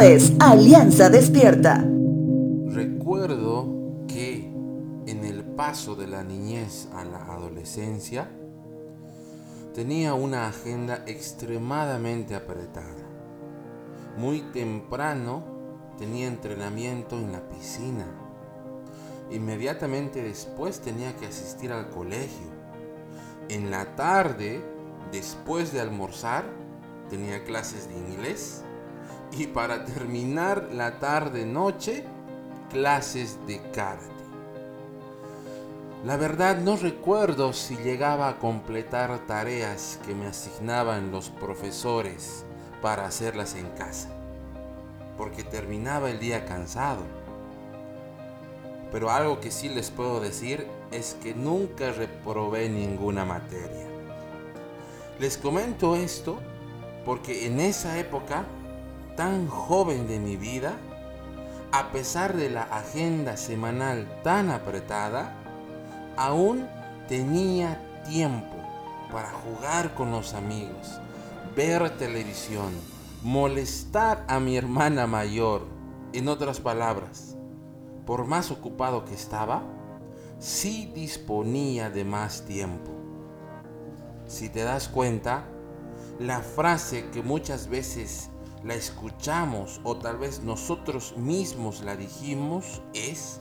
[0.00, 1.86] Es Alianza Despierta.
[2.66, 4.50] Recuerdo que
[5.06, 8.28] en el paso de la niñez a la adolescencia
[9.72, 13.04] tenía una agenda extremadamente apretada.
[14.18, 15.44] Muy temprano
[15.96, 18.06] tenía entrenamiento en la piscina.
[19.30, 22.48] Inmediatamente después tenía que asistir al colegio.
[23.48, 24.60] En la tarde,
[25.12, 26.44] después de almorzar,
[27.08, 28.64] tenía clases de inglés
[29.36, 32.04] y para terminar la tarde-noche,
[32.70, 34.14] clases de karate.
[36.04, 42.44] La verdad no recuerdo si llegaba a completar tareas que me asignaban los profesores
[42.82, 44.10] para hacerlas en casa,
[45.16, 47.02] porque terminaba el día cansado.
[48.92, 53.86] Pero algo que sí les puedo decir es que nunca reprobé ninguna materia.
[55.18, 56.38] Les comento esto
[57.04, 58.44] porque en esa época
[59.16, 60.74] tan joven de mi vida,
[61.72, 65.34] a pesar de la agenda semanal tan apretada,
[66.16, 66.66] aún
[67.08, 68.56] tenía tiempo
[69.10, 71.00] para jugar con los amigos,
[71.56, 72.72] ver televisión,
[73.22, 75.62] molestar a mi hermana mayor.
[76.12, 77.36] En otras palabras,
[78.06, 79.62] por más ocupado que estaba,
[80.38, 82.92] sí disponía de más tiempo.
[84.26, 85.44] Si te das cuenta,
[86.18, 88.30] la frase que muchas veces
[88.64, 93.40] la escuchamos o tal vez nosotros mismos la dijimos es,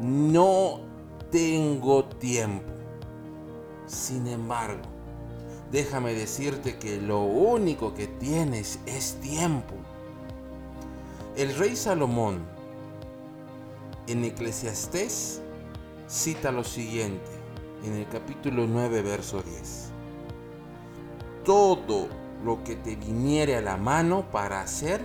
[0.00, 0.80] no
[1.30, 2.72] tengo tiempo.
[3.86, 4.82] Sin embargo,
[5.70, 9.74] déjame decirte que lo único que tienes es tiempo.
[11.36, 12.40] El rey Salomón
[14.06, 15.42] en Eclesiastés
[16.06, 17.30] cita lo siguiente
[17.84, 19.88] en el capítulo 9, verso 10
[21.48, 22.08] todo
[22.44, 25.00] lo que te viniere a la mano para hacer,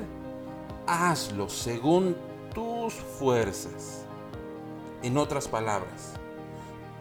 [0.87, 2.15] hazlo según
[2.53, 4.05] tus fuerzas.
[5.01, 6.13] En otras palabras,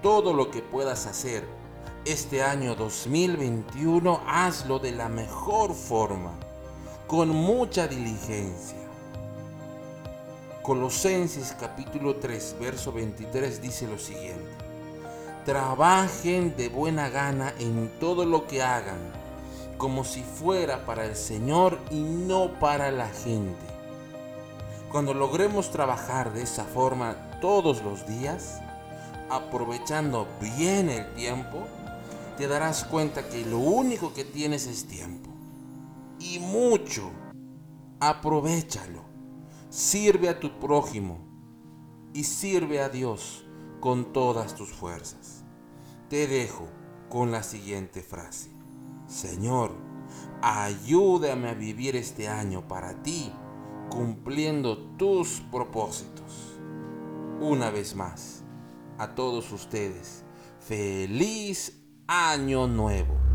[0.02, 1.44] todo lo que puedas hacer
[2.04, 6.32] este año 2021, hazlo de la mejor forma,
[7.06, 8.78] con mucha diligencia.
[10.62, 14.50] Colosenses capítulo 3, verso 23 dice lo siguiente.
[15.44, 19.21] Trabajen de buena gana en todo lo que hagan
[19.82, 23.66] como si fuera para el Señor y no para la gente.
[24.92, 28.60] Cuando logremos trabajar de esa forma todos los días,
[29.28, 31.66] aprovechando bien el tiempo,
[32.38, 35.30] te darás cuenta que lo único que tienes es tiempo.
[36.20, 37.10] Y mucho.
[37.98, 39.02] Aprovechalo.
[39.68, 41.18] Sirve a tu prójimo
[42.14, 43.44] y sirve a Dios
[43.80, 45.42] con todas tus fuerzas.
[46.08, 46.68] Te dejo
[47.08, 48.61] con la siguiente frase.
[49.12, 49.72] Señor,
[50.40, 53.30] ayúdame a vivir este año para ti,
[53.90, 56.58] cumpliendo tus propósitos.
[57.38, 58.42] Una vez más,
[58.96, 60.24] a todos ustedes,
[60.60, 63.31] feliz año nuevo.